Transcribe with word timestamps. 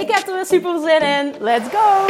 Ik 0.00 0.10
heb 0.10 0.28
er 0.28 0.34
weer 0.34 0.46
super 0.46 0.80
zin 0.80 1.00
in. 1.00 1.34
Let's 1.40 1.68
go! 1.68 2.06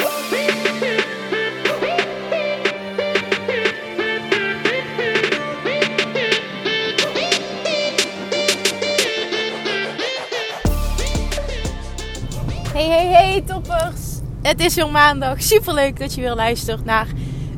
Hey, 12.73 12.89
hey, 12.89 13.07
hey, 13.07 13.43
toppers! 13.47 14.21
Het 14.43 14.61
is 14.61 14.75
weer 14.75 14.91
maandag. 14.91 15.43
Super 15.43 15.75
leuk 15.75 15.99
dat 15.99 16.15
je 16.15 16.21
weer 16.21 16.35
luistert 16.35 16.85
naar 16.85 17.07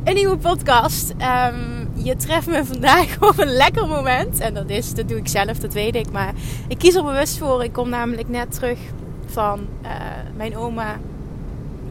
een 0.04 0.14
nieuwe 0.14 0.36
podcast. 0.36 1.14
Ehm, 1.18 1.86
je 1.94 2.16
treft 2.16 2.46
me 2.46 2.64
vandaag 2.64 3.16
op 3.30 3.38
een 3.38 3.52
lekker 3.52 3.86
moment. 3.86 4.40
En 4.40 4.54
dat 4.54 4.70
is, 4.70 4.94
dat 4.94 5.08
doe 5.08 5.18
ik 5.18 5.28
zelf, 5.28 5.58
dat 5.58 5.72
weet 5.72 5.94
ik. 5.94 6.10
Maar 6.10 6.32
ik 6.68 6.78
kies 6.78 6.94
er 6.94 7.04
bewust 7.04 7.38
voor. 7.38 7.64
Ik 7.64 7.72
kom 7.72 7.88
namelijk 7.88 8.28
net 8.28 8.52
terug 8.52 8.78
van 9.30 9.66
uh, 9.82 9.90
mijn 10.36 10.56
oma. 10.56 10.98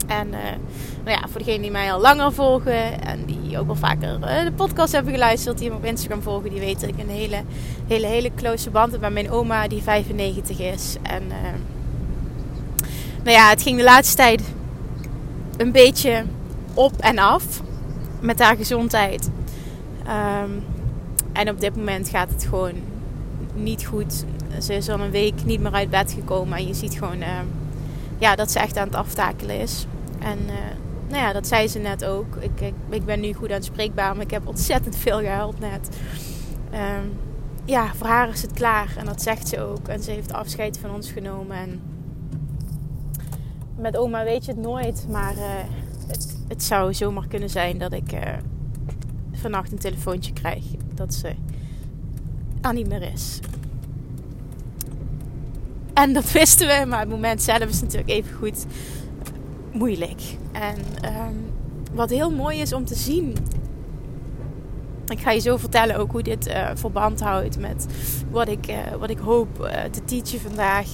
En 0.08 0.28
uh, 0.28 0.38
nou 1.04 1.20
ja, 1.20 1.28
voor 1.28 1.40
degenen 1.40 1.62
die 1.62 1.72
mij 1.72 1.94
al 1.94 2.02
langer 2.02 2.34
volgen 2.34 3.02
en 3.02 3.26
die 3.26 3.60
ook 3.60 3.66
wel 3.66 3.76
vaker 3.76 4.20
uh, 4.20 4.44
de 4.44 4.52
podcast 4.56 4.94
hebben 4.94 5.14
geluisterd, 5.14 5.58
die 5.58 5.70
me 5.70 5.76
op 5.76 5.86
Instagram 5.86 6.22
volgen, 6.22 6.50
die 6.50 6.60
weten 6.60 6.80
dat 6.88 6.98
ik 6.98 7.04
een 7.04 7.16
hele, 7.16 7.42
hele, 7.88 8.08
hele 8.08 8.32
close 8.36 8.70
band 8.70 8.92
heb 8.92 9.02
met 9.02 9.14
mijn 9.14 9.32
oma 9.32 9.68
die 9.68 9.82
95 9.82 10.60
is. 10.60 10.96
En 11.02 11.24
nou 13.24 13.38
ja, 13.38 13.50
het 13.50 13.62
ging 13.62 13.78
de 13.78 13.84
laatste 13.84 14.16
tijd 14.16 14.42
een 15.58 15.72
beetje 15.72 16.24
op 16.74 16.94
en 17.00 17.18
af 17.18 17.62
met 18.20 18.40
haar 18.40 18.56
gezondheid. 18.56 19.30
Um, 20.44 20.64
en 21.34 21.50
op 21.50 21.60
dit 21.60 21.76
moment 21.76 22.10
gaat 22.10 22.30
het 22.30 22.44
gewoon 22.44 22.74
niet 23.54 23.86
goed. 23.86 24.26
Ze 24.62 24.74
is 24.74 24.90
al 24.90 25.00
een 25.00 25.12
week 25.12 25.46
niet 25.46 25.60
meer 25.60 25.72
uit 25.72 25.90
bed 25.90 26.12
gekomen. 26.12 26.58
En 26.58 26.68
je 26.68 26.74
ziet 26.74 26.94
gewoon 26.94 27.22
uh, 27.22 27.40
ja, 28.18 28.36
dat 28.36 28.52
ze 28.52 28.60
echt 28.60 28.78
aan 28.78 28.88
het 28.88 28.96
aftakelen 28.96 29.60
is. 29.60 29.86
En 30.20 30.40
uh, 30.40 30.54
nou 31.08 31.22
ja, 31.22 31.34
dat 31.34 31.48
zei 31.48 31.68
ze 31.68 31.80
net 31.80 32.06
ook. 32.06 32.36
Ik, 32.36 32.74
ik, 32.90 33.06
ben 33.06 33.20
nu 33.20 33.34
goed 33.34 33.50
aan 33.50 33.56
het 33.56 33.66
spreekbaar, 33.66 34.16
maar 34.16 34.26
ik 34.26 34.32
heb 34.32 34.48
ontzettend 34.48 34.96
veel 34.96 35.20
gehuild 35.20 35.60
net. 35.60 35.98
Um, 36.74 37.14
ja, 37.66 37.94
voor 37.96 38.08
haar 38.08 38.30
is 38.30 38.42
het 38.42 38.54
klaar. 38.54 38.94
En 38.98 39.06
dat 39.06 39.22
zegt 39.22 39.48
ze 39.48 39.62
ook. 39.62 39.88
En 39.88 40.04
ze 40.04 40.12
heeft 40.12 40.34
afscheid 40.34 40.80
van 40.80 40.92
ons 40.92 41.12
genomen. 41.12 41.58
En 41.58 41.82
met 43.76 43.98
oma 43.98 44.24
weet 44.24 44.46
je 44.46 44.52
het 44.52 44.62
nooit. 44.62 45.06
Maar 45.10 45.36
uh, 45.36 45.44
het, 46.08 46.38
het, 46.48 46.64
zou 46.64 46.94
zomaar 46.94 47.28
kunnen 47.28 47.50
zijn 47.50 47.78
dat 47.78 47.94
ik 47.94 48.14
vannacht 49.32 49.72
een 49.72 49.80
telefoontje 49.80 50.34
krijg. 50.34 50.64
Dat 50.94 51.14
ze 51.14 51.36
er 52.62 52.74
niet 52.74 52.88
meer 52.88 53.12
is. 53.14 53.40
En 55.98 56.14
dat 56.14 56.32
wisten 56.32 56.68
we, 56.68 56.86
maar 56.86 57.00
het 57.00 57.10
moment 57.10 57.42
zelf 57.42 57.64
is 57.64 57.82
natuurlijk 57.82 58.10
even 58.10 58.36
goed 58.36 58.66
moeilijk. 59.72 60.22
En 60.52 60.78
um, 61.06 61.50
wat 61.94 62.10
heel 62.10 62.32
mooi 62.32 62.60
is 62.62 62.74
om 62.74 62.86
te 62.86 62.96
zien. 62.96 63.36
Ik 65.08 65.20
ga 65.20 65.32
je 65.32 65.40
zo 65.40 65.58
vertellen 65.58 65.96
ook 65.96 66.12
hoe 66.12 66.24
dit 66.24 66.48
uh, 66.48 66.70
verband 66.74 67.20
houdt 67.20 67.60
met 67.60 67.86
wat 68.32 68.48
ik, 68.48 68.68
uh, 68.70 68.78
wat 69.00 69.10
ik 69.10 69.18
hoop 69.18 69.60
uh, 69.62 69.84
te 69.92 70.06
teachen 70.06 70.40
vandaag. 70.40 70.88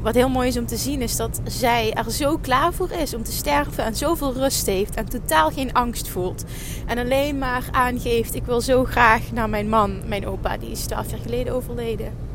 wat 0.00 0.14
heel 0.14 0.28
mooi 0.28 0.48
is 0.48 0.58
om 0.58 0.66
te 0.66 0.76
zien 0.76 1.02
is 1.02 1.16
dat 1.16 1.40
zij 1.44 1.92
er 1.92 2.10
zo 2.10 2.38
klaar 2.38 2.72
voor 2.72 2.90
is 2.90 3.14
om 3.14 3.22
te 3.22 3.32
sterven 3.32 3.84
en 3.84 3.94
zoveel 3.94 4.32
rust 4.32 4.66
heeft 4.66 4.94
en 4.94 5.08
totaal 5.08 5.50
geen 5.50 5.72
angst 5.72 6.08
voelt. 6.08 6.44
En 6.86 6.98
alleen 6.98 7.38
maar 7.38 7.68
aangeeft: 7.70 8.34
ik 8.34 8.44
wil 8.44 8.60
zo 8.60 8.84
graag 8.84 9.32
naar 9.32 9.48
mijn 9.48 9.68
man, 9.68 10.08
mijn 10.08 10.26
opa, 10.26 10.56
die 10.56 10.70
is 10.70 10.84
twaalf 10.84 11.10
jaar 11.10 11.20
geleden 11.20 11.54
overleden 11.54 12.25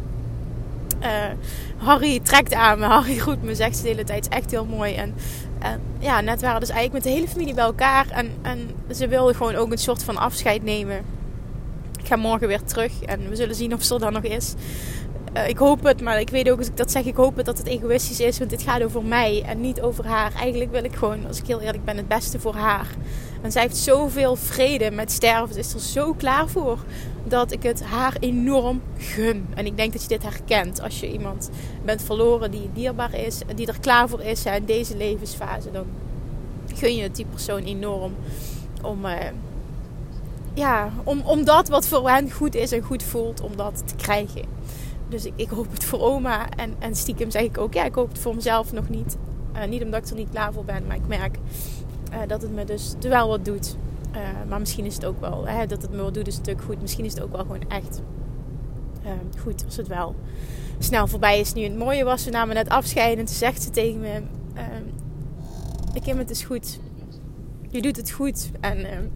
uh, 1.01 1.07
Harry 1.77 2.19
trekt 2.19 2.53
aan 2.53 2.79
me, 2.79 2.85
Harry 2.95 3.17
groet 3.17 3.43
me, 3.43 3.55
zegt 3.55 3.75
ze 3.75 3.81
de 3.81 3.87
hele 3.87 4.03
tijd. 4.03 4.27
Is 4.29 4.37
echt 4.37 4.51
heel 4.51 4.65
mooi. 4.65 4.93
En, 4.93 5.15
en 5.59 5.81
ja, 5.99 6.21
net 6.21 6.41
waren 6.41 6.59
dus 6.59 6.69
eigenlijk 6.69 7.03
met 7.03 7.13
de 7.13 7.19
hele 7.19 7.31
familie 7.31 7.53
bij 7.53 7.63
elkaar. 7.63 8.07
En, 8.09 8.31
en 8.41 8.69
ze 8.91 9.07
wilden 9.07 9.35
gewoon 9.35 9.55
ook 9.55 9.71
een 9.71 9.77
soort 9.77 10.03
van 10.03 10.17
afscheid 10.17 10.63
nemen. 10.63 10.97
Ik 11.99 12.07
ga 12.07 12.15
morgen 12.15 12.47
weer 12.47 12.63
terug 12.63 13.01
en 13.01 13.29
we 13.29 13.35
zullen 13.35 13.55
zien 13.55 13.73
of 13.73 13.83
ze 13.83 13.93
er 13.93 13.99
dan 13.99 14.13
nog 14.13 14.23
is. 14.23 14.53
Uh, 15.37 15.47
ik 15.47 15.57
hoop 15.57 15.83
het, 15.83 16.01
maar 16.01 16.19
ik 16.19 16.29
weet 16.29 16.49
ook 16.49 16.57
als 16.57 16.67
ik 16.67 16.77
dat 16.77 16.91
zeg, 16.91 17.05
ik 17.05 17.15
hoop 17.15 17.35
het 17.35 17.45
dat 17.45 17.57
het 17.57 17.67
egoïstisch 17.67 18.19
is. 18.19 18.37
Want 18.37 18.49
dit 18.49 18.61
gaat 18.61 18.83
over 18.83 19.03
mij 19.03 19.43
en 19.45 19.61
niet 19.61 19.81
over 19.81 20.05
haar. 20.07 20.33
Eigenlijk 20.33 20.71
wil 20.71 20.83
ik 20.83 20.95
gewoon, 20.95 21.27
als 21.27 21.39
ik 21.39 21.47
heel 21.47 21.61
eerlijk 21.61 21.85
ben, 21.85 21.97
het 21.97 22.07
beste 22.07 22.39
voor 22.39 22.55
haar. 22.55 22.87
En 23.41 23.51
zij 23.51 23.61
heeft 23.61 23.77
zoveel 23.77 24.35
vrede 24.35 24.91
met 24.91 25.11
sterven. 25.11 25.53
Ze 25.53 25.59
is 25.59 25.73
er 25.73 25.79
zo 25.79 26.13
klaar 26.13 26.47
voor 26.47 26.77
dat 27.23 27.51
ik 27.51 27.63
het 27.63 27.83
haar 27.83 28.15
enorm 28.19 28.81
gun. 28.97 29.47
En 29.55 29.65
ik 29.65 29.77
denk 29.77 29.93
dat 29.93 30.01
je 30.01 30.07
dit 30.07 30.23
herkent. 30.23 30.81
Als 30.81 30.99
je 30.99 31.11
iemand 31.11 31.49
bent 31.85 32.03
verloren 32.03 32.51
die 32.51 32.69
dierbaar 32.73 33.13
is, 33.13 33.39
die 33.55 33.67
er 33.67 33.79
klaar 33.79 34.09
voor 34.09 34.21
is 34.21 34.45
in 34.45 34.65
deze 34.65 34.97
levensfase, 34.97 35.71
dan 35.71 35.85
gun 36.73 36.95
je 36.95 37.03
het 37.03 37.15
die 37.15 37.25
persoon 37.25 37.63
enorm 37.63 38.15
om, 38.81 39.05
uh, 39.05 39.13
ja, 40.53 40.91
om, 41.03 41.21
om 41.25 41.45
dat 41.45 41.67
wat 41.67 41.87
voor 41.87 42.09
hen 42.09 42.31
goed 42.31 42.55
is 42.55 42.71
en 42.71 42.81
goed 42.81 43.03
voelt, 43.03 43.41
om 43.41 43.55
dat 43.55 43.83
te 43.85 43.95
krijgen. 43.95 44.45
Dus 45.11 45.25
ik, 45.25 45.33
ik 45.35 45.49
hoop 45.49 45.71
het 45.71 45.83
voor 45.83 45.99
oma. 45.99 46.49
En, 46.49 46.75
en 46.79 46.95
stiekem 46.95 47.31
zeg 47.31 47.41
ik 47.41 47.57
ook, 47.57 47.73
ja, 47.73 47.83
ik 47.83 47.95
hoop 47.95 48.09
het 48.09 48.19
voor 48.19 48.35
mezelf 48.35 48.71
nog 48.71 48.89
niet. 48.89 49.17
Uh, 49.55 49.63
niet 49.65 49.83
omdat 49.83 50.03
ik 50.03 50.09
er 50.09 50.15
niet 50.15 50.29
klaar 50.29 50.53
voor 50.53 50.65
ben, 50.65 50.87
maar 50.87 50.95
ik 50.95 51.07
merk 51.07 51.37
uh, 52.11 52.17
dat 52.27 52.41
het 52.41 52.53
me 52.53 52.65
dus 52.65 52.95
wel 52.99 53.27
wat 53.27 53.45
doet. 53.45 53.75
Uh, 54.15 54.19
maar 54.49 54.59
misschien 54.59 54.85
is 54.85 54.95
het 54.95 55.05
ook 55.05 55.19
wel, 55.19 55.47
hè, 55.47 55.65
dat 55.65 55.81
het 55.81 55.91
me 55.91 56.01
wat 56.01 56.13
doet 56.13 56.27
is 56.27 56.37
natuurlijk 56.37 56.65
goed. 56.65 56.81
Misschien 56.81 57.05
is 57.05 57.13
het 57.13 57.23
ook 57.23 57.31
wel 57.31 57.41
gewoon 57.41 57.69
echt 57.69 58.01
goed 59.41 59.65
als 59.65 59.77
het 59.77 59.87
wel 59.87 60.15
snel 60.79 61.07
voorbij 61.07 61.39
is. 61.39 61.53
Nu 61.53 61.63
het 61.63 61.77
mooie 61.77 62.03
was, 62.03 62.25
we 62.25 62.31
namen 62.31 62.55
net 62.55 62.69
afscheid 62.69 63.17
en 63.17 63.27
zegt 63.27 63.61
ze 63.61 63.69
tegen 63.69 63.99
me... 63.99 64.21
ik 65.93 66.05
heb 66.05 66.17
het 66.17 66.29
is 66.29 66.43
goed. 66.43 66.79
Je 67.69 67.81
doet 67.81 67.95
het 67.95 68.11
goed. 68.11 68.51
En 68.59 69.11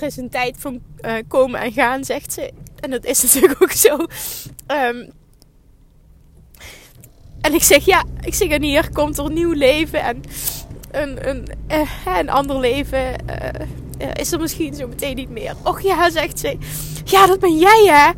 er 0.00 0.06
is 0.06 0.16
een 0.16 0.30
tijd 0.30 0.56
van 0.58 0.80
uh, 1.00 1.12
komen 1.28 1.60
en 1.60 1.72
gaan, 1.72 2.04
zegt 2.04 2.32
ze. 2.32 2.52
En 2.80 2.90
dat 2.90 3.04
is 3.04 3.22
natuurlijk 3.22 3.62
ook 3.62 3.72
zo. 3.72 3.96
Um, 4.66 5.12
en 7.40 7.54
ik 7.54 7.62
zeg, 7.62 7.84
ja, 7.84 8.04
ik 8.20 8.34
zeg, 8.34 8.48
en 8.48 8.62
hier 8.62 8.92
komt 8.92 9.18
er 9.18 9.30
nieuw 9.30 9.52
leven 9.52 10.02
en 10.02 10.22
een, 10.90 11.28
een, 11.28 11.48
uh, 11.70 12.16
een 12.18 12.30
ander 12.30 12.58
leven 12.58 13.16
uh, 14.00 14.10
is 14.14 14.32
er 14.32 14.40
misschien 14.40 14.74
zo 14.74 14.86
meteen 14.88 15.16
niet 15.16 15.30
meer. 15.30 15.54
Och 15.62 15.80
ja, 15.80 16.10
zegt 16.10 16.38
ze. 16.38 16.56
Ja, 17.04 17.26
dat 17.26 17.40
ben 17.40 17.58
jij 17.58 17.84
hè. 17.86 18.10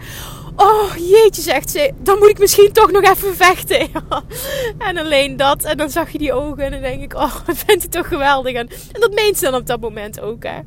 Oh 0.57 0.97
jeetje, 0.97 1.43
zegt 1.43 1.71
ze. 1.71 1.93
Dan 1.99 2.19
moet 2.19 2.29
ik 2.29 2.39
misschien 2.39 2.73
toch 2.73 2.91
nog 2.91 3.03
even 3.03 3.37
vechten. 3.37 3.89
en 4.89 4.97
alleen 4.97 5.37
dat. 5.37 5.65
En 5.65 5.77
dan 5.77 5.91
zag 5.91 6.11
je 6.11 6.19
die 6.19 6.33
ogen 6.33 6.65
en 6.65 6.71
dan 6.71 6.81
denk 6.81 7.03
ik, 7.03 7.15
oh, 7.15 7.37
vindt 7.67 7.83
hij 7.83 7.91
toch 7.91 8.09
geweldig. 8.09 8.53
En 8.53 8.69
dat 8.93 9.15
meent 9.15 9.39
ze 9.39 9.45
dan 9.45 9.55
op 9.55 9.67
dat 9.67 9.81
moment 9.81 10.21
ook 10.21 10.43
hè. 10.43 10.59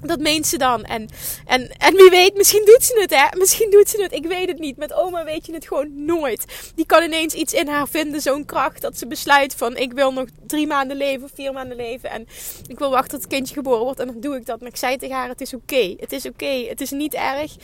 Dat 0.00 0.18
meent 0.18 0.46
ze 0.46 0.58
dan. 0.58 0.84
En, 0.84 1.08
en, 1.46 1.68
en 1.68 1.94
wie 1.94 2.10
weet, 2.10 2.36
misschien 2.36 2.64
doet 2.64 2.82
ze 2.82 3.00
het, 3.00 3.14
hè? 3.14 3.38
Misschien 3.38 3.70
doet 3.70 3.88
ze 3.88 4.02
het. 4.02 4.12
Ik 4.12 4.26
weet 4.26 4.48
het 4.48 4.58
niet. 4.58 4.76
Met 4.76 4.92
oma 4.92 5.24
weet 5.24 5.46
je 5.46 5.52
het 5.52 5.66
gewoon 5.66 6.04
nooit. 6.04 6.72
Die 6.74 6.86
kan 6.86 7.02
ineens 7.02 7.34
iets 7.34 7.52
in 7.52 7.68
haar 7.68 7.88
vinden, 7.88 8.20
zo'n 8.20 8.44
kracht, 8.44 8.80
dat 8.80 8.98
ze 8.98 9.06
besluit 9.06 9.54
van: 9.54 9.76
ik 9.76 9.92
wil 9.92 10.12
nog 10.12 10.26
drie 10.46 10.66
maanden 10.66 10.96
leven, 10.96 11.30
vier 11.34 11.52
maanden 11.52 11.76
leven. 11.76 12.10
En 12.10 12.26
ik 12.66 12.78
wil 12.78 12.90
wachten 12.90 13.10
tot 13.10 13.20
het 13.20 13.30
kindje 13.30 13.54
geboren 13.54 13.84
wordt. 13.84 14.00
En 14.00 14.06
dan 14.06 14.20
doe 14.20 14.36
ik 14.36 14.46
dat. 14.46 14.60
Maar 14.60 14.68
ik 14.68 14.76
zei 14.76 14.96
tegen 14.96 15.16
haar: 15.16 15.28
het 15.28 15.40
is 15.40 15.54
oké. 15.54 15.94
Het 15.98 16.12
is 16.12 16.26
oké. 16.26 16.66
Het 16.68 16.80
is 16.80 16.90
niet 16.90 17.14
erg. 17.14 17.56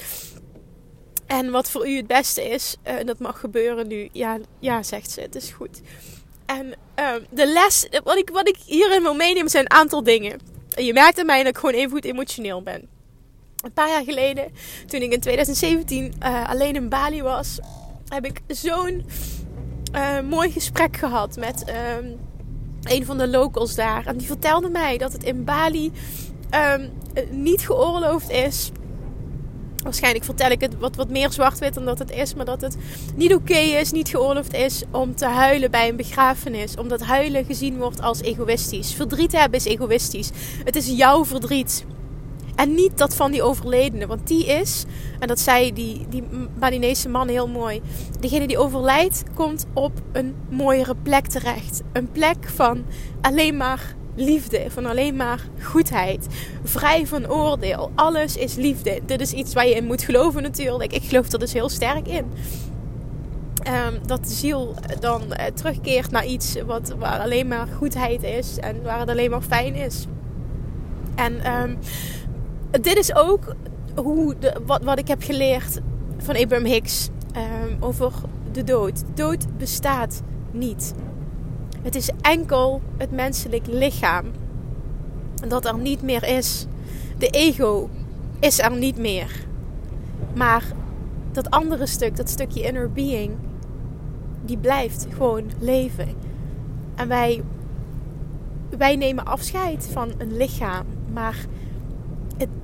En 1.26 1.50
wat 1.50 1.70
voor 1.70 1.88
u 1.88 1.96
het 1.96 2.06
beste 2.06 2.48
is, 2.48 2.76
uh, 2.86 2.94
dat 3.04 3.18
mag 3.18 3.40
gebeuren 3.40 3.88
nu. 3.88 4.08
Ja, 4.12 4.38
ja, 4.60 4.82
zegt 4.82 5.10
ze. 5.10 5.20
Het 5.20 5.34
is 5.34 5.50
goed. 5.50 5.80
En 6.46 6.66
uh, 6.98 7.14
de 7.30 7.46
les, 7.46 7.86
wat 8.04 8.16
ik, 8.16 8.30
wat 8.30 8.48
ik 8.48 8.56
hierin 8.66 9.02
wil 9.02 9.14
meenemen, 9.14 9.50
zijn 9.50 9.64
een 9.64 9.78
aantal 9.78 10.02
dingen. 10.02 10.40
Je 10.74 10.92
merkt 10.92 11.18
aan 11.18 11.26
mij 11.26 11.38
dat 11.38 11.52
ik 11.52 11.58
gewoon 11.58 11.74
even 11.74 11.90
goed 11.90 12.04
emotioneel 12.04 12.62
ben. 12.62 12.88
Een 13.60 13.72
paar 13.72 13.88
jaar 13.88 14.04
geleden, 14.04 14.52
toen 14.86 15.00
ik 15.00 15.12
in 15.12 15.20
2017 15.20 16.14
uh, 16.22 16.48
alleen 16.48 16.74
in 16.74 16.88
Bali 16.88 17.22
was, 17.22 17.58
heb 18.08 18.24
ik 18.24 18.40
zo'n 18.46 19.06
uh, 19.94 20.20
mooi 20.20 20.50
gesprek 20.50 20.96
gehad 20.96 21.36
met 21.36 21.64
um, 21.98 22.18
een 22.82 23.04
van 23.04 23.18
de 23.18 23.28
locals 23.28 23.74
daar. 23.74 24.06
En 24.06 24.16
die 24.16 24.26
vertelde 24.26 24.68
mij 24.68 24.98
dat 24.98 25.12
het 25.12 25.24
in 25.24 25.44
Bali 25.44 25.92
um, 26.54 26.90
niet 27.30 27.66
geoorloofd 27.66 28.30
is 28.30 28.70
Waarschijnlijk 29.82 30.24
vertel 30.24 30.50
ik 30.50 30.60
het 30.60 30.78
wat, 30.78 30.96
wat 30.96 31.08
meer 31.08 31.32
zwart-wit 31.32 31.74
dan 31.74 31.84
dat 31.84 31.98
het 31.98 32.10
is. 32.10 32.34
Maar 32.34 32.44
dat 32.44 32.60
het 32.60 32.76
niet 33.16 33.34
oké 33.34 33.58
is, 33.58 33.92
niet 33.92 34.08
geoorloofd 34.08 34.54
is 34.54 34.82
om 34.90 35.14
te 35.14 35.26
huilen 35.26 35.70
bij 35.70 35.88
een 35.88 35.96
begrafenis. 35.96 36.76
Omdat 36.76 37.00
huilen 37.00 37.44
gezien 37.44 37.76
wordt 37.76 38.02
als 38.02 38.20
egoïstisch. 38.20 38.94
Verdriet 38.94 39.32
hebben 39.32 39.58
is 39.58 39.64
egoïstisch. 39.64 40.30
Het 40.64 40.76
is 40.76 40.86
jouw 40.86 41.24
verdriet. 41.24 41.84
En 42.54 42.74
niet 42.74 42.98
dat 42.98 43.16
van 43.16 43.30
die 43.30 43.42
overledene. 43.42 44.06
Want 44.06 44.26
die 44.26 44.46
is, 44.46 44.84
en 45.18 45.28
dat 45.28 45.40
zei 45.40 45.72
die, 45.72 46.06
die 46.08 46.22
Balinese 46.58 47.08
man 47.08 47.28
heel 47.28 47.48
mooi. 47.48 47.80
Degene 48.20 48.46
die 48.46 48.58
overlijdt, 48.58 49.22
komt 49.34 49.66
op 49.72 49.92
een 50.12 50.34
mooiere 50.48 50.94
plek 51.02 51.26
terecht. 51.26 51.82
Een 51.92 52.10
plek 52.12 52.48
van 52.48 52.84
alleen 53.20 53.56
maar 53.56 53.94
liefde, 54.14 54.64
van 54.68 54.86
alleen 54.86 55.16
maar 55.16 55.46
goedheid, 55.62 56.26
vrij 56.64 57.06
van 57.06 57.30
oordeel. 57.30 57.90
Alles 57.94 58.36
is 58.36 58.54
liefde. 58.54 59.00
Dit 59.06 59.20
is 59.20 59.32
iets 59.32 59.54
waar 59.54 59.66
je 59.66 59.74
in 59.74 59.84
moet 59.84 60.02
geloven 60.02 60.42
natuurlijk. 60.42 60.92
Ik 60.92 61.02
geloof 61.02 61.32
er 61.32 61.38
dus 61.38 61.52
heel 61.52 61.68
sterk 61.68 62.08
in. 62.08 62.24
Um, 63.66 64.06
dat 64.06 64.24
de 64.24 64.30
ziel 64.30 64.74
dan 65.00 65.22
uh, 65.22 65.44
terugkeert 65.54 66.10
naar 66.10 66.26
iets 66.26 66.56
wat, 66.66 66.94
waar 66.98 67.20
alleen 67.20 67.48
maar 67.48 67.66
goedheid 67.76 68.22
is 68.22 68.58
en 68.58 68.82
waar 68.82 69.00
het 69.00 69.08
alleen 69.08 69.30
maar 69.30 69.42
fijn 69.42 69.74
is. 69.74 70.06
En 71.14 71.52
um, 71.52 71.78
dit 72.70 72.96
is 72.96 73.14
ook 73.14 73.54
hoe 73.94 74.34
de, 74.38 74.60
wat, 74.66 74.82
wat 74.82 74.98
ik 74.98 75.08
heb 75.08 75.22
geleerd 75.22 75.80
van 76.18 76.36
Abraham 76.36 76.66
Hicks 76.66 77.08
um, 77.36 77.76
over 77.80 78.12
de 78.52 78.64
dood. 78.64 79.02
Dood 79.14 79.58
bestaat 79.58 80.22
niet. 80.50 80.94
Het 81.82 81.94
is 81.94 82.10
enkel 82.20 82.80
het 82.96 83.10
menselijk 83.10 83.66
lichaam 83.66 84.24
dat 85.48 85.64
er 85.64 85.78
niet 85.78 86.02
meer 86.02 86.24
is. 86.24 86.66
De 87.18 87.28
ego 87.28 87.88
is 88.40 88.58
er 88.58 88.76
niet 88.76 88.96
meer. 88.96 89.44
Maar 90.34 90.64
dat 91.32 91.50
andere 91.50 91.86
stuk, 91.86 92.16
dat 92.16 92.28
stukje 92.28 92.62
inner 92.62 92.92
being, 92.92 93.32
die 94.44 94.56
blijft 94.56 95.06
gewoon 95.16 95.50
leven. 95.58 96.08
En 96.94 97.08
wij, 97.08 97.42
wij 98.78 98.96
nemen 98.96 99.24
afscheid 99.24 99.88
van 99.92 100.12
een 100.18 100.36
lichaam. 100.36 100.86
Maar 101.12 101.46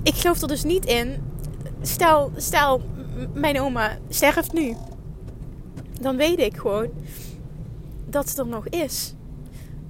ik 0.02 0.14
geloof 0.14 0.42
er 0.42 0.48
dus 0.48 0.64
niet 0.64 0.84
in. 0.84 1.16
Stel, 1.80 2.30
stel, 2.36 2.80
mijn 3.34 3.60
oma 3.60 3.98
sterft 4.08 4.52
nu. 4.52 4.76
Dan 6.00 6.16
weet 6.16 6.38
ik 6.38 6.56
gewoon 6.56 6.88
dat 8.10 8.30
ze 8.30 8.40
er 8.40 8.46
nog 8.46 8.68
is. 8.68 9.14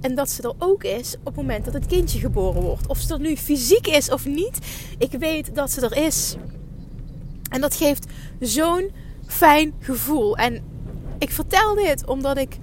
En 0.01 0.15
dat 0.15 0.29
ze 0.29 0.41
er 0.41 0.53
ook 0.57 0.83
is 0.83 1.15
op 1.19 1.25
het 1.25 1.35
moment 1.35 1.65
dat 1.65 1.73
het 1.73 1.85
kindje 1.85 2.19
geboren 2.19 2.61
wordt. 2.61 2.87
Of 2.87 2.97
ze 2.97 3.13
er 3.13 3.19
nu 3.19 3.35
fysiek 3.35 3.87
is 3.87 4.11
of 4.11 4.25
niet. 4.25 4.59
Ik 4.97 5.11
weet 5.11 5.55
dat 5.55 5.71
ze 5.71 5.81
er 5.81 6.05
is. 6.05 6.35
En 7.49 7.61
dat 7.61 7.75
geeft 7.75 8.05
zo'n 8.39 8.91
fijn 9.25 9.73
gevoel. 9.79 10.37
En 10.37 10.63
ik 11.17 11.31
vertel 11.31 11.75
dit 11.75 12.05
omdat 12.05 12.37
ik 12.37 12.57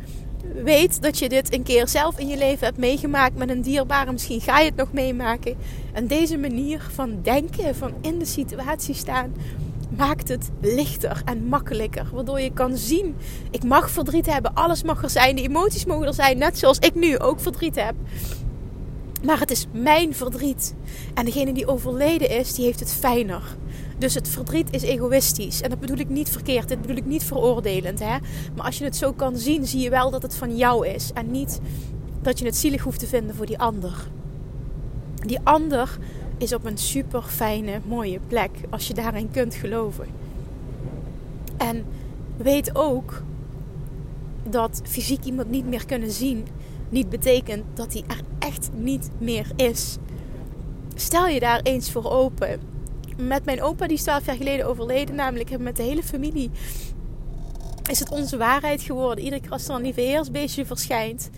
weet 0.62 1.02
dat 1.02 1.18
je 1.18 1.28
dit 1.28 1.54
een 1.54 1.62
keer 1.62 1.88
zelf 1.88 2.18
in 2.18 2.28
je 2.28 2.36
leven 2.36 2.66
hebt 2.66 2.78
meegemaakt 2.78 3.36
met 3.36 3.50
een 3.50 3.62
dierbare. 3.62 4.12
Misschien 4.12 4.40
ga 4.40 4.58
je 4.58 4.66
het 4.66 4.76
nog 4.76 4.92
meemaken. 4.92 5.56
En 5.92 6.06
deze 6.06 6.38
manier 6.38 6.88
van 6.92 7.22
denken, 7.22 7.74
van 7.74 7.92
in 8.00 8.18
de 8.18 8.24
situatie 8.24 8.94
staan, 8.94 9.34
maakt 9.96 10.28
het 10.28 10.50
lichter 10.60 11.22
en 11.24 11.44
makkelijker. 11.44 12.08
Waardoor 12.12 12.40
je 12.40 12.52
kan 12.52 12.76
zien, 12.76 13.16
ik 13.50 13.64
mag 13.64 13.90
verdriet 13.90 14.32
hebben, 14.32 14.54
alles 14.54 14.82
mag 14.82 15.02
er 15.02 15.10
zijn, 15.10 15.36
de 15.36 15.42
emoties 15.42 15.84
mogen 15.84 16.06
er 16.06 16.14
zijn, 16.14 16.38
net 16.38 16.58
zoals 16.58 16.78
ik 16.78 16.94
nu 16.94 17.18
ook 17.18 17.40
verdriet 17.40 17.74
heb. 17.74 17.94
Maar 19.24 19.40
het 19.40 19.50
is 19.50 19.66
mijn 19.70 20.14
verdriet. 20.14 20.74
En 21.14 21.24
degene 21.24 21.52
die 21.52 21.66
overleden 21.66 22.30
is, 22.30 22.54
die 22.54 22.64
heeft 22.64 22.80
het 22.80 22.92
fijner. 22.92 23.42
Dus 23.98 24.14
het 24.14 24.28
verdriet 24.28 24.68
is 24.70 24.82
egoïstisch. 24.82 25.60
En 25.60 25.70
dat 25.70 25.80
bedoel 25.80 25.98
ik 25.98 26.08
niet 26.08 26.28
verkeerd, 26.28 26.68
dit 26.68 26.80
bedoel 26.80 26.96
ik 26.96 27.06
niet 27.06 27.24
veroordelend. 27.24 27.98
Hè? 27.98 28.16
Maar 28.56 28.66
als 28.66 28.78
je 28.78 28.84
het 28.84 28.96
zo 28.96 29.12
kan 29.12 29.36
zien, 29.36 29.66
zie 29.66 29.80
je 29.80 29.90
wel 29.90 30.10
dat 30.10 30.22
het 30.22 30.34
van 30.34 30.56
jou 30.56 30.86
is. 30.86 31.10
En 31.14 31.30
niet 31.30 31.60
dat 32.22 32.38
je 32.38 32.44
het 32.44 32.56
zielig 32.56 32.82
hoeft 32.82 32.98
te 32.98 33.06
vinden 33.06 33.36
voor 33.36 33.46
die 33.46 33.58
ander. 33.58 34.08
Die 35.26 35.38
ander 35.42 35.98
is 36.38 36.54
op 36.54 36.64
een 36.64 36.78
super 36.78 37.22
fijne, 37.22 37.80
mooie 37.86 38.20
plek 38.26 38.50
als 38.70 38.86
je 38.86 38.94
daarin 38.94 39.30
kunt 39.30 39.54
geloven. 39.54 40.06
En 41.56 41.84
weet 42.36 42.76
ook 42.76 43.22
dat 44.42 44.80
fysiek 44.84 45.24
iemand 45.24 45.50
niet 45.50 45.66
meer 45.66 45.86
kunnen 45.86 46.10
zien 46.10 46.46
niet 46.88 47.08
betekent 47.08 47.64
dat 47.74 47.92
hij 47.92 48.04
er 48.06 48.20
echt 48.38 48.70
niet 48.74 49.10
meer 49.18 49.50
is. 49.56 49.96
Stel 50.94 51.26
je 51.26 51.40
daar 51.40 51.60
eens 51.62 51.90
voor 51.90 52.10
open. 52.10 52.60
Met 53.16 53.44
mijn 53.44 53.62
opa, 53.62 53.86
die 53.86 53.96
is 53.96 54.02
12 54.02 54.26
jaar 54.26 54.36
geleden 54.36 54.66
overleden, 54.66 55.14
namelijk 55.14 55.58
met 55.58 55.76
de 55.76 55.82
hele 55.82 56.02
familie, 56.02 56.50
is 57.90 57.98
het 57.98 58.10
onze 58.10 58.36
waarheid 58.36 58.82
geworden. 58.82 59.24
Iedere 59.24 59.42
keer 59.42 59.50
als 59.50 59.68
er 59.68 59.74
een 59.74 59.82
lieve 59.82 60.00
heersbeestje 60.00 60.66
verschijnt, 60.66 61.30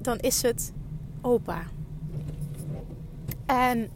dan 0.00 0.18
is 0.18 0.42
het 0.42 0.72
opa. 1.20 1.62
En 3.46 3.90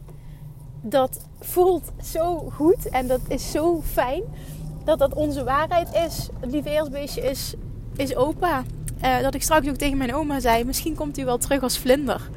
dat 0.81 1.25
voelt 1.39 1.91
zo 2.03 2.49
goed 2.53 2.89
en 2.89 3.07
dat 3.07 3.21
is 3.27 3.51
zo 3.51 3.81
fijn 3.81 4.23
dat 4.83 4.99
dat 4.99 5.13
onze 5.13 5.43
waarheid 5.43 5.93
is. 5.93 6.29
Het 6.39 6.51
lieve 6.51 7.01
is, 7.21 7.53
is 7.95 8.15
opa. 8.15 8.63
Uh, 9.03 9.19
dat 9.21 9.33
ik 9.33 9.41
straks 9.41 9.67
ook 9.67 9.75
tegen 9.75 9.97
mijn 9.97 10.15
oma 10.15 10.39
zei: 10.39 10.63
misschien 10.63 10.95
komt 10.95 11.15
hij 11.15 11.25
wel 11.25 11.37
terug 11.37 11.61
als 11.61 11.77
vlinder. 11.77 12.29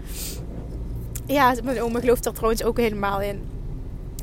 Ja, 1.26 1.54
mijn 1.64 1.82
oma 1.82 2.00
gelooft 2.00 2.26
er 2.26 2.32
trouwens 2.32 2.62
ook 2.62 2.76
helemaal 2.76 3.20
in. 3.20 3.42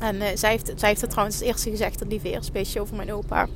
En 0.02 0.16
uh, 0.16 0.26
zij, 0.34 0.50
heeft, 0.50 0.72
zij 0.76 0.88
heeft 0.88 1.00
het 1.00 1.10
trouwens 1.10 1.38
als 1.38 1.48
eerste 1.48 1.70
gezegd: 1.70 1.98
dat 1.98 2.08
lieve 2.08 2.30
eerstbeestje 2.30 2.80
over 2.80 2.96
mijn 2.96 3.12
opa. 3.12 3.46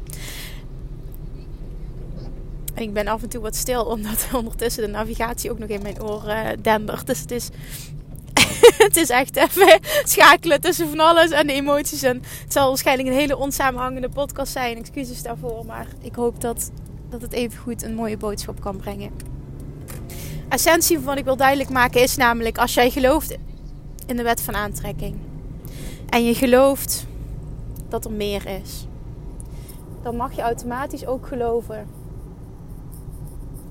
Ik 2.74 2.92
ben 2.92 3.08
af 3.08 3.22
en 3.22 3.28
toe 3.28 3.40
wat 3.40 3.56
stil, 3.56 3.84
omdat 3.94 4.28
ondertussen 4.32 4.82
de 4.82 4.90
navigatie 4.90 5.50
ook 5.50 5.58
nog 5.58 5.68
in 5.68 5.82
mijn 5.82 6.02
oor 6.02 6.22
uh, 6.26 6.48
dendert. 6.62 7.06
Dus 7.06 7.20
het 7.20 7.30
is 7.30 7.48
het 8.86 8.96
is 8.96 9.08
echt 9.08 9.36
even 9.36 9.80
schakelen 10.04 10.60
tussen 10.60 10.88
van 10.88 11.00
alles 11.00 11.30
en 11.30 11.46
de 11.46 11.52
emoties. 11.52 12.02
En 12.02 12.22
het 12.42 12.52
zal 12.52 12.68
waarschijnlijk 12.68 13.08
een 13.08 13.14
hele 13.14 13.36
onsamenhangende 13.36 14.08
podcast 14.08 14.52
zijn. 14.52 14.76
Excuses 14.76 15.22
daarvoor. 15.22 15.64
Maar 15.66 15.86
ik 16.00 16.14
hoop 16.14 16.40
dat, 16.40 16.70
dat 17.08 17.22
het 17.22 17.32
even 17.32 17.58
goed 17.58 17.82
een 17.82 17.94
mooie 17.94 18.16
boodschap 18.16 18.60
kan 18.60 18.76
brengen. 18.76 19.10
Essentie 20.48 20.96
van 20.96 21.04
wat 21.06 21.18
ik 21.18 21.24
wil 21.24 21.36
duidelijk 21.36 21.70
maken 21.70 22.02
is 22.02 22.16
namelijk 22.16 22.58
als 22.58 22.74
jij 22.74 22.90
gelooft 22.90 23.36
in 24.06 24.16
de 24.16 24.22
wet 24.22 24.40
van 24.40 24.54
aantrekking. 24.54 25.16
En 26.08 26.24
je 26.24 26.34
gelooft 26.34 27.06
dat 27.88 28.04
er 28.04 28.12
meer 28.12 28.46
is. 28.62 28.86
Dan 30.02 30.16
mag 30.16 30.36
je 30.36 30.42
automatisch 30.42 31.06
ook 31.06 31.26
geloven 31.26 31.86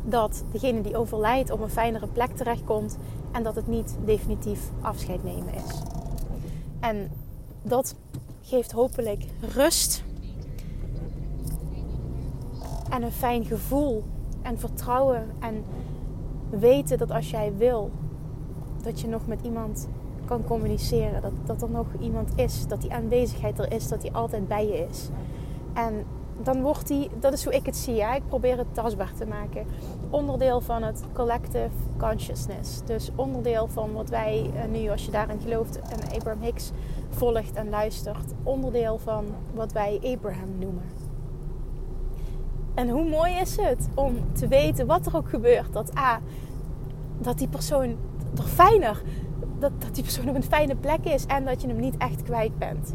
dat 0.03 0.44
degene 0.51 0.82
die 0.82 0.98
overlijdt 0.98 1.51
op 1.51 1.62
een 1.62 1.70
fijnere 1.70 2.08
plek 2.08 2.36
terechtkomt 2.36 2.98
en 3.34 3.44
dat 3.44 3.56
het 3.56 3.68
niet 3.68 3.96
definitief 4.06 4.70
afscheid 4.82 5.24
nemen 5.24 5.54
is. 5.54 5.82
En 6.80 7.12
dat 7.62 7.96
geeft 8.42 8.72
hopelijk 8.72 9.25
rust 9.54 10.04
en 12.90 13.04
een 13.04 13.12
fijn 13.12 13.46
gevoel 13.46 14.04
en 14.42 14.60
vertrouwen 14.60 15.30
en 15.40 15.63
weten 16.50 16.98
dat 16.98 17.12
als 17.12 17.30
jij 17.30 17.54
wil, 17.58 17.92
dat 18.82 19.00
je 19.00 19.08
nog 19.08 19.28
met 19.28 19.40
iemand 19.44 19.88
kan 20.25 20.44
communiceren. 20.44 21.22
Dat, 21.22 21.32
dat 21.46 21.62
er 21.62 21.70
nog 21.70 21.88
iemand 22.00 22.30
is, 22.36 22.68
dat 22.68 22.82
die 22.82 22.94
aanwezigheid 22.94 23.60
er 23.60 23.72
is, 23.72 23.88
dat 23.88 24.02
die 24.02 24.13
altijd 24.13 24.48
bij 24.48 24.68
je 24.68 24.88
is. 24.90 25.10
En 25.74 26.06
dan 26.42 26.62
wordt 26.62 26.88
die, 26.88 27.10
dat 27.20 27.34
is 27.34 27.44
hoe 27.44 27.54
ik 27.54 27.66
het 27.66 27.75
zie. 27.75 27.96
Ja? 27.96 28.16
Ik 28.16 28.28
probeer 28.28 28.58
het 28.58 28.74
tastbaar 28.74 29.13
te 29.18 29.25
maken. 29.25 29.66
Onderdeel 30.10 30.62
van 30.62 30.84
het 30.84 31.04
collective 31.13 31.70
consciousness. 31.98 32.82
Dus 32.86 33.10
onderdeel 33.16 33.68
van 33.68 33.94
wat 33.94 34.10
wij 34.10 34.52
eh, 34.56 34.63
nu, 34.70 34.90
als 34.90 35.06
je 35.06 35.12
daarin 35.12 35.40
gelooft 35.40 35.80
en 35.80 36.16
Abraham 36.16 36.42
Hicks 36.42 36.72
volgt 37.10 37.54
en 37.54 37.70
luistert, 37.70 38.34
onderdeel 38.44 38.98
van 38.98 39.25
wat 39.54 39.72
wij 39.72 40.00
Abraham 40.04 40.60
noemen. 40.60 40.84
En 42.74 42.90
hoe 42.90 43.10
mooi 43.10 43.34
is 43.34 43.56
het 43.56 43.88
om 43.94 44.34
te 44.34 44.48
weten 44.48 44.86
wat 44.86 45.06
er 45.06 45.16
ook 45.16 45.30
gebeurt. 45.30 45.74
Dat 45.74 45.98
A, 45.98 46.20
dat 47.18 47.38
die 47.38 47.48
persoon 47.48 47.96
er 48.38 48.44
fijner, 48.44 49.02
dat, 49.60 49.72
dat 49.78 49.96
die 49.96 50.04
persoon 50.04 50.30
op 50.30 50.36
een 50.36 50.44
fijne 50.44 50.75
plek 50.75 51.04
is 51.04 51.25
en 51.25 51.46
dat 51.46 51.62
je 51.62 51.68
hem 51.68 51.80
niet 51.80 51.98
echt 51.98 52.24
kwijt 52.24 52.58
bent. 52.58 52.94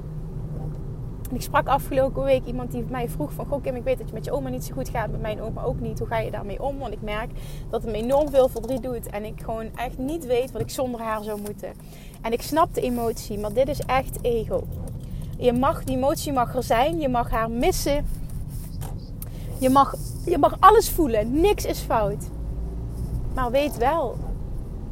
Ik 1.33 1.43
sprak 1.43 1.67
afgelopen 1.67 2.23
week 2.23 2.45
iemand 2.45 2.71
die 2.71 2.85
mij 2.91 3.09
vroeg 3.09 3.33
van... 3.33 3.47
Goh 3.47 3.63
Kim, 3.63 3.75
ik 3.75 3.85
weet 3.85 3.99
dat 3.99 4.09
je 4.09 4.15
met 4.15 4.25
je 4.25 4.33
oma 4.33 4.49
niet 4.49 4.65
zo 4.65 4.75
goed 4.75 4.89
gaat. 4.89 5.11
Met 5.11 5.21
mijn 5.21 5.43
oma 5.43 5.63
ook 5.63 5.81
niet. 5.81 5.99
Hoe 5.99 6.09
ga 6.09 6.19
je 6.19 6.31
daarmee 6.31 6.63
om? 6.63 6.79
Want 6.79 6.93
ik 6.93 7.03
merk 7.03 7.31
dat 7.71 7.83
het 7.83 7.91
me 7.91 7.97
enorm 7.97 8.31
veel 8.31 8.49
verdriet 8.49 8.83
doet. 8.83 9.07
En 9.07 9.25
ik 9.25 9.41
gewoon 9.41 9.77
echt 9.77 9.99
niet 9.99 10.27
weet 10.27 10.51
wat 10.51 10.61
ik 10.61 10.71
zonder 10.71 11.01
haar 11.01 11.23
zou 11.23 11.41
moeten. 11.41 11.73
En 12.23 12.33
ik 12.33 12.43
snap 12.43 12.75
de 12.75 12.81
emotie. 12.81 13.39
Maar 13.39 13.53
dit 13.53 13.69
is 13.69 13.81
echt 13.81 14.19
ego. 14.23 14.67
Je 15.39 15.53
mag, 15.53 15.85
die 15.85 15.97
emotie 15.97 16.33
mag 16.33 16.55
er 16.55 16.63
zijn. 16.63 17.01
Je 17.01 17.09
mag 17.09 17.31
haar 17.31 17.51
missen. 17.51 18.07
Je 19.59 19.71
mag, 19.71 19.95
je 20.25 20.39
mag 20.39 20.57
alles 20.61 20.91
voelen. 20.91 21.41
Niks 21.41 21.65
is 21.65 21.79
fout. 21.79 22.29
Maar 23.35 23.51
weet 23.51 23.77
wel 23.77 24.17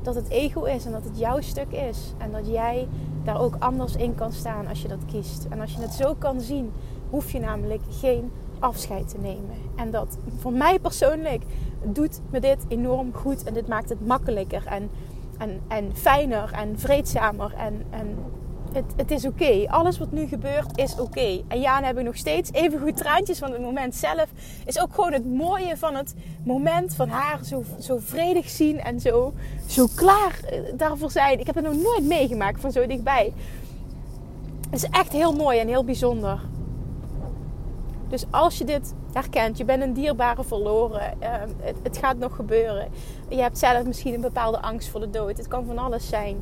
dat 0.03 0.15
het 0.15 0.29
ego 0.29 0.65
is. 0.65 0.85
En 0.85 0.93
dat 0.93 1.05
het 1.05 1.19
jouw 1.19 1.41
stuk 1.41 1.73
is. 1.73 1.99
En 2.19 2.33
dat 2.33 2.47
jij 2.47 2.89
daar 3.27 3.41
ook 3.41 3.57
anders 3.59 3.97
in 3.97 4.15
kan 4.15 4.33
staan 4.33 4.67
als 4.67 4.83
je 4.83 4.89
dat 4.89 5.05
kiest. 5.07 5.47
En 5.51 5.61
als 5.61 5.73
je 5.75 5.81
het 5.81 5.93
zo 5.93 6.15
kan 6.15 6.41
zien 6.41 6.73
hoef 7.11 7.33
je 7.33 7.41
namelijk 7.41 7.83
geen 7.91 8.31
afscheid 8.59 9.09
te 9.09 9.19
nemen. 9.19 9.57
En 9.77 9.91
dat 9.91 10.19
voor 10.39 10.53
mij 10.53 10.79
persoonlijk 10.79 11.43
doet 11.85 12.21
me 12.31 12.41
dit 12.41 12.65
enorm 12.69 13.15
goed. 13.15 13.45
En 13.45 13.55
dit 13.55 13.69
maakt 13.69 13.89
het 13.89 14.07
makkelijker 14.07 14.67
en, 14.67 14.91
en, 15.39 15.61
en 15.69 15.97
fijner 15.97 16.53
en 16.53 16.79
vreedzamer. 16.79 17.55
En, 17.55 17.83
en 17.91 18.17
het, 18.77 18.93
het 18.97 19.11
is 19.11 19.25
oké. 19.27 19.65
Alles 19.69 19.99
wat 19.99 20.13
nu 20.13 20.27
gebeurt 20.27 20.79
is 20.79 20.99
oké. 20.99 21.43
En 21.49 21.61
ja, 21.61 21.75
dan 21.75 21.85
heb 21.85 21.99
ik 21.99 22.05
nog 22.05 22.17
steeds 22.17 22.53
even 22.53 22.81
goed 22.81 22.97
traantjes 22.97 23.39
van 23.39 23.53
het 23.53 23.61
moment 23.61 23.95
zelf. 23.95 24.27
Is 24.65 24.81
ook 24.81 24.95
gewoon 24.95 25.13
het 25.13 25.27
mooie 25.27 25.77
van 25.77 25.95
het 25.95 26.15
moment 26.45 26.95
van 26.95 27.09
haar 27.09 27.45
zo, 27.45 27.65
zo 27.81 27.99
vredig 28.01 28.49
zien 28.49 28.81
en 28.81 29.01
zo, 29.01 29.33
zo 29.67 29.87
klaar 29.95 30.41
eh, 30.51 30.59
daarvoor 30.75 31.11
zijn. 31.11 31.41
Ik 31.41 31.47
heb 31.47 31.55
het 31.55 31.65
nog 31.65 31.83
nooit 31.83 32.05
meegemaakt 32.05 32.61
van 32.61 32.73
zo 32.73 32.87
dichtbij. 32.87 33.33
Het 34.71 34.83
is 34.83 34.89
echt 34.91 35.13
heel 35.13 35.33
mooi 35.33 35.59
en 35.59 35.69
heel 35.69 35.85
bijzonder. 35.85 36.41
Dus 38.09 38.25
als 38.31 38.59
je 38.59 38.65
dit 38.65 38.95
herkent, 39.13 39.59
je 39.59 39.65
bent 39.65 39.83
een 39.83 39.93
dierbare 39.93 40.45
verloren, 40.45 41.21
ehm, 41.21 41.49
het, 41.61 41.77
het 41.83 41.99
gaat 41.99 42.17
nog 42.19 42.37
gebeuren. 42.37 42.89
Je 43.29 43.41
hebt 43.41 43.59
zelf 43.59 43.85
misschien 43.85 44.15
een 44.15 44.21
bepaalde 44.21 44.61
angst 44.61 44.89
voor 44.89 45.01
de 45.01 45.11
dood. 45.11 45.37
Het 45.37 45.49
kan 45.49 45.67
van 45.67 45.79
alles 45.79 46.09
zijn. 46.09 46.37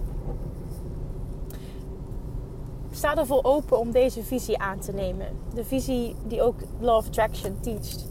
Sta 2.94 3.16
ervoor 3.16 3.40
open 3.42 3.78
om 3.78 3.90
deze 3.90 4.22
visie 4.22 4.58
aan 4.58 4.78
te 4.78 4.92
nemen. 4.92 5.26
De 5.54 5.64
visie 5.64 6.14
die 6.26 6.42
ook 6.42 6.56
Law 6.80 6.96
of 6.96 7.06
Attraction 7.06 7.56
teacht. 7.60 8.06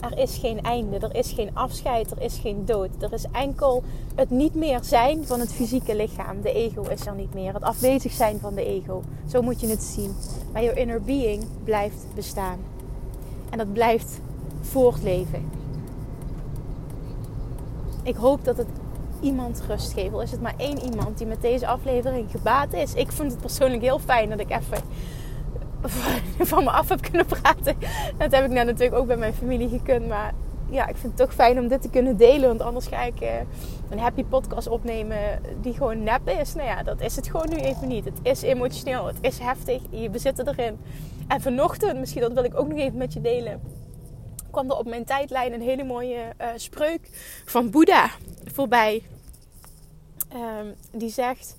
Er 0.00 0.18
is 0.18 0.36
geen 0.36 0.62
einde, 0.62 0.98
er 0.98 1.14
is 1.14 1.32
geen 1.32 1.50
afscheid, 1.54 2.10
er 2.10 2.20
is 2.20 2.38
geen 2.38 2.64
dood. 2.64 2.88
Er 3.00 3.12
is 3.12 3.24
enkel 3.32 3.82
het 4.14 4.30
niet 4.30 4.54
meer 4.54 4.84
zijn 4.84 5.26
van 5.26 5.40
het 5.40 5.52
fysieke 5.52 5.96
lichaam. 5.96 6.40
De 6.40 6.52
ego 6.52 6.82
is 6.82 7.06
er 7.06 7.14
niet 7.14 7.34
meer. 7.34 7.54
Het 7.54 7.62
afwezig 7.62 8.12
zijn 8.12 8.38
van 8.38 8.54
de 8.54 8.64
ego. 8.64 9.02
Zo 9.28 9.42
moet 9.42 9.60
je 9.60 9.66
het 9.66 9.82
zien. 9.82 10.14
Maar 10.52 10.62
jouw 10.62 10.74
inner 10.74 11.02
being 11.02 11.44
blijft 11.64 12.06
bestaan. 12.14 12.58
En 13.50 13.58
dat 13.58 13.72
blijft 13.72 14.20
voortleven. 14.60 15.50
Ik 18.02 18.16
hoop 18.16 18.44
dat 18.44 18.56
het 18.56 18.68
iemand 19.24 19.62
rust. 19.68 20.12
Al 20.12 20.22
is 20.22 20.30
het 20.30 20.40
maar 20.40 20.54
één 20.56 20.78
iemand 20.78 21.18
die 21.18 21.26
met 21.26 21.40
deze 21.40 21.66
aflevering 21.66 22.30
gebaat 22.30 22.72
is. 22.72 22.94
Ik 22.94 23.12
vind 23.12 23.32
het 23.32 23.40
persoonlijk 23.40 23.82
heel 23.82 23.98
fijn 23.98 24.30
dat 24.30 24.40
ik 24.40 24.50
even 24.50 24.78
van 26.52 26.64
me 26.64 26.70
af 26.70 26.88
heb 26.88 27.00
kunnen 27.00 27.26
praten. 27.26 27.76
Dat 28.18 28.32
heb 28.32 28.44
ik 28.44 28.50
net 28.50 28.66
natuurlijk 28.66 28.94
ook 28.94 29.06
bij 29.06 29.16
mijn 29.16 29.34
familie 29.34 29.68
gekund. 29.68 30.08
Maar 30.08 30.32
ja, 30.70 30.86
ik 30.86 30.96
vind 30.96 31.18
het 31.18 31.26
toch 31.26 31.34
fijn 31.34 31.58
om 31.58 31.68
dit 31.68 31.82
te 31.82 31.90
kunnen 31.90 32.16
delen. 32.16 32.48
Want 32.48 32.62
anders 32.62 32.86
ga 32.86 33.02
ik 33.02 33.20
eh, 33.20 33.30
een 33.90 33.98
happy 33.98 34.24
podcast 34.24 34.68
opnemen 34.68 35.18
die 35.60 35.72
gewoon 35.72 36.02
nep 36.02 36.28
is. 36.28 36.54
Nou 36.54 36.68
ja, 36.68 36.82
dat 36.82 37.00
is 37.00 37.16
het 37.16 37.26
gewoon 37.26 37.48
nu 37.48 37.56
even 37.56 37.88
niet. 37.88 38.04
Het 38.04 38.18
is 38.22 38.42
emotioneel, 38.42 39.06
het 39.06 39.18
is 39.20 39.38
heftig. 39.38 39.82
Je 39.90 40.10
bezit 40.10 40.46
erin. 40.46 40.78
En 41.28 41.40
vanochtend, 41.40 41.98
misschien 41.98 42.20
dat 42.20 42.32
wil 42.32 42.44
ik 42.44 42.58
ook 42.58 42.68
nog 42.68 42.78
even 42.78 42.98
met 42.98 43.12
je 43.12 43.20
delen, 43.20 43.60
kwam 44.50 44.70
er 44.70 44.76
op 44.76 44.86
mijn 44.86 45.04
tijdlijn 45.04 45.52
een 45.52 45.60
hele 45.60 45.84
mooie 45.84 46.16
uh, 46.40 46.46
spreuk 46.56 47.00
van 47.44 47.70
Boeddha 47.70 48.10
voorbij. 48.44 49.02
Um, 50.34 50.74
die 50.90 51.10
zegt: 51.10 51.56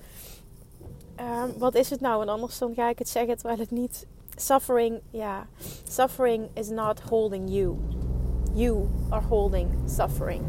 um, 1.20 1.54
Wat 1.58 1.76
is 1.76 1.90
het 1.90 2.02
nou? 2.02 2.22
En 2.22 2.30
anders 2.30 2.58
dan 2.58 2.74
ga 2.74 2.90
ik 2.90 3.00
het 3.00 3.10
zeggen 3.10 3.38
terwijl 3.38 3.60
het 3.60 3.72
niet. 3.72 4.06
Suffering, 4.36 5.00
ja. 5.10 5.48
Suffering 5.90 6.50
is 6.54 6.70
not 6.70 7.00
holding 7.00 7.50
you. 7.50 7.76
You 8.54 8.88
are 9.10 9.26
holding 9.26 9.70
suffering. 9.86 10.42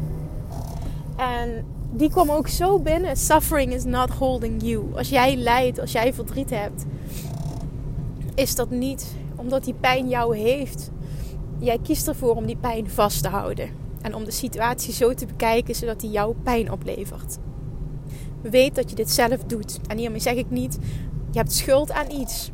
En 1.17 1.65
die 1.91 2.09
kwam 2.09 2.31
ook 2.31 2.47
zo 2.47 2.79
binnen. 2.79 3.17
Suffering 3.17 3.73
is 3.73 3.83
not 3.83 4.09
holding 4.09 4.63
you. 4.63 4.95
Als 4.95 5.09
jij 5.09 5.35
lijdt, 5.35 5.79
als 5.79 5.91
jij 5.91 6.13
verdriet 6.13 6.49
hebt, 6.49 6.85
is 8.35 8.55
dat 8.55 8.69
niet 8.69 9.15
omdat 9.35 9.63
die 9.63 9.73
pijn 9.73 10.09
jou 10.09 10.37
heeft. 10.37 10.91
Jij 11.59 11.79
kiest 11.83 12.07
ervoor 12.07 12.35
om 12.35 12.45
die 12.45 12.57
pijn 12.57 12.89
vast 12.89 13.23
te 13.23 13.29
houden. 13.29 13.69
En 14.01 14.15
om 14.15 14.23
de 14.23 14.31
situatie 14.31 14.93
zo 14.93 15.13
te 15.13 15.25
bekijken 15.25 15.75
zodat 15.75 15.99
die 15.99 16.09
jou 16.11 16.35
pijn 16.43 16.71
oplevert. 16.71 17.37
Weet 18.41 18.75
dat 18.75 18.89
je 18.89 18.95
dit 18.95 19.11
zelf 19.11 19.43
doet. 19.43 19.79
En 19.87 19.97
hiermee 19.97 20.19
zeg 20.19 20.35
ik 20.35 20.49
niet, 20.49 20.77
je 21.31 21.37
hebt 21.37 21.53
schuld 21.53 21.91
aan 21.91 22.11
iets. 22.11 22.51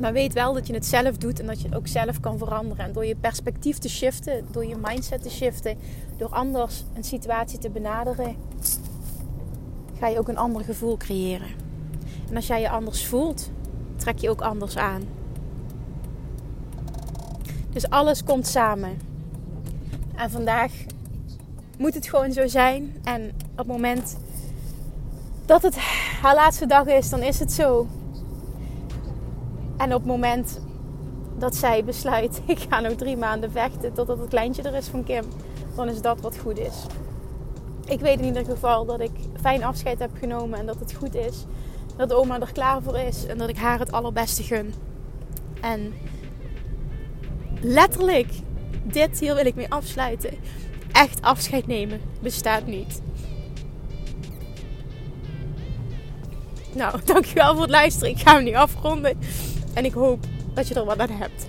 Maar 0.00 0.12
weet 0.12 0.32
wel 0.32 0.52
dat 0.52 0.66
je 0.66 0.74
het 0.74 0.86
zelf 0.86 1.16
doet 1.16 1.40
en 1.40 1.46
dat 1.46 1.60
je 1.60 1.68
het 1.68 1.76
ook 1.76 1.86
zelf 1.86 2.20
kan 2.20 2.38
veranderen. 2.38 2.84
En 2.84 2.92
door 2.92 3.04
je 3.04 3.16
perspectief 3.16 3.78
te 3.78 3.88
shiften, 3.88 4.44
door 4.50 4.66
je 4.66 4.76
mindset 4.82 5.22
te 5.22 5.30
shiften, 5.30 5.76
door 6.16 6.28
anders 6.28 6.84
een 6.94 7.04
situatie 7.04 7.58
te 7.58 7.70
benaderen, 7.70 8.36
ga 9.98 10.08
je 10.08 10.18
ook 10.18 10.28
een 10.28 10.38
ander 10.38 10.64
gevoel 10.64 10.96
creëren. 10.96 11.48
En 12.28 12.36
als 12.36 12.46
jij 12.46 12.60
je 12.60 12.68
anders 12.68 13.06
voelt, 13.06 13.50
trek 13.96 14.18
je 14.18 14.30
ook 14.30 14.40
anders 14.40 14.76
aan. 14.76 15.02
Dus 17.70 17.88
alles 17.88 18.24
komt 18.24 18.46
samen. 18.46 18.98
En 20.14 20.30
vandaag 20.30 20.72
moet 21.78 21.94
het 21.94 22.08
gewoon 22.08 22.32
zo 22.32 22.46
zijn. 22.46 22.96
En 23.04 23.32
op 23.52 23.58
het 23.58 23.66
moment 23.66 24.16
dat 25.46 25.62
het 25.62 25.76
haar 26.22 26.34
laatste 26.34 26.66
dag 26.66 26.86
is, 26.86 27.10
dan 27.10 27.22
is 27.22 27.38
het 27.38 27.52
zo. 27.52 27.86
En 29.76 29.94
op 29.94 30.00
het 30.00 30.10
moment 30.10 30.60
dat 31.38 31.56
zij 31.56 31.84
besluit, 31.84 32.42
ik 32.46 32.58
ga 32.68 32.80
nog 32.80 32.92
drie 32.92 33.16
maanden 33.16 33.52
vechten 33.52 33.92
totdat 33.92 34.18
het 34.18 34.28
kleintje 34.28 34.62
er 34.62 34.74
is 34.74 34.86
van 34.86 35.04
Kim, 35.04 35.24
dan 35.76 35.88
is 35.88 36.00
dat 36.00 36.20
wat 36.20 36.38
goed 36.38 36.58
is. 36.58 36.86
Ik 37.84 38.00
weet 38.00 38.18
in 38.18 38.24
ieder 38.24 38.44
geval 38.44 38.84
dat 38.84 39.00
ik 39.00 39.10
fijn 39.40 39.64
afscheid 39.64 39.98
heb 39.98 40.10
genomen 40.18 40.58
en 40.58 40.66
dat 40.66 40.78
het 40.78 40.94
goed 40.94 41.14
is. 41.14 41.44
Dat 41.96 42.12
oma 42.12 42.40
er 42.40 42.52
klaar 42.52 42.82
voor 42.82 42.98
is 42.98 43.26
en 43.26 43.38
dat 43.38 43.48
ik 43.48 43.56
haar 43.56 43.78
het 43.78 43.92
allerbeste 43.92 44.42
gun. 44.42 44.74
En 45.60 45.94
letterlijk, 47.60 48.32
dit 48.82 49.20
hier 49.20 49.34
wil 49.34 49.46
ik 49.46 49.54
mee 49.54 49.70
afsluiten. 49.70 50.30
Echt 50.92 51.22
afscheid 51.22 51.66
nemen 51.66 52.00
bestaat 52.20 52.66
niet. 52.66 53.02
Nou, 56.74 57.00
dankjewel 57.12 57.52
voor 57.52 57.62
het 57.62 57.70
luisteren. 57.70 58.10
Ik 58.10 58.18
ga 58.18 58.34
hem 58.34 58.44
nu 58.44 58.54
afronden. 58.54 59.18
En 59.74 59.84
ik 59.84 59.92
hoop 59.92 60.24
dat 60.54 60.68
je 60.68 60.74
er 60.74 60.84
wat 60.84 60.98
aan 60.98 61.10
hebt. 61.10 61.46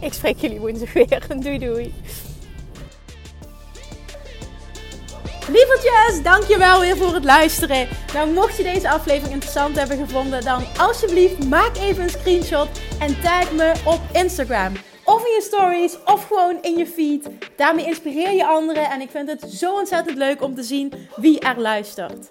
Ik 0.00 0.12
spreek 0.12 0.36
jullie 0.38 0.60
woensdag 0.60 0.92
weer. 0.92 1.26
Doei 1.42 1.58
doei. 1.58 1.94
Lievertjes, 5.48 6.22
dankjewel 6.22 6.80
weer 6.80 6.96
voor 6.96 7.14
het 7.14 7.24
luisteren. 7.24 7.88
Nou, 8.12 8.30
mocht 8.30 8.56
je 8.56 8.62
deze 8.62 8.90
aflevering 8.90 9.32
interessant 9.32 9.76
hebben 9.78 9.98
gevonden, 9.98 10.44
dan 10.44 10.64
alsjeblieft 10.78 11.48
maak 11.48 11.76
even 11.76 12.02
een 12.02 12.10
screenshot 12.10 12.68
en 12.98 13.20
tag 13.20 13.52
me 13.52 13.72
op 13.84 14.00
Instagram. 14.12 14.72
Of 15.04 15.24
in 15.24 15.32
je 15.32 15.42
stories, 15.42 15.96
of 16.04 16.26
gewoon 16.26 16.58
in 16.62 16.76
je 16.76 16.86
feed. 16.86 17.28
Daarmee 17.56 17.86
inspireer 17.86 18.32
je 18.32 18.46
anderen 18.46 18.90
en 18.90 19.00
ik 19.00 19.10
vind 19.10 19.28
het 19.28 19.50
zo 19.50 19.74
ontzettend 19.74 20.16
leuk 20.16 20.42
om 20.42 20.54
te 20.54 20.62
zien 20.62 20.92
wie 21.16 21.40
er 21.40 21.60
luistert. 21.60 22.30